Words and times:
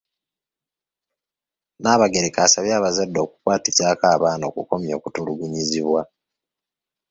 Nnabagereka 1.77 2.39
asabye 2.47 2.73
abazadde 2.79 3.19
okukwatizaako 3.25 4.05
abaana 4.15 4.43
okukomya 4.49 4.93
okutulugunyizibwa. 4.95 6.01